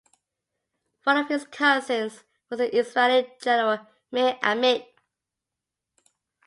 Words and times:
One 1.03 1.17
of 1.17 1.27
his 1.27 1.45
cousins 1.45 2.23
was 2.49 2.57
the 2.57 2.75
Israeli 2.75 3.31
general 3.39 3.85
Meir 4.11 4.39
Amit. 4.41 4.87